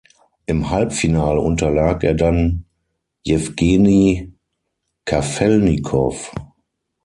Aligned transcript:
Im 0.47 0.71
Halbfinale 0.71 1.39
unterlag 1.39 2.03
er 2.03 2.15
dann 2.15 2.65
Jewgeni 3.23 4.33
Kafelnikow. 5.05 6.31